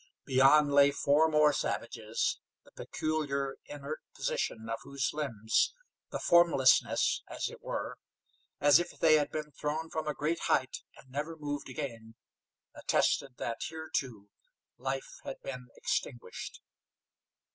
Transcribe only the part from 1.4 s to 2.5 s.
savages,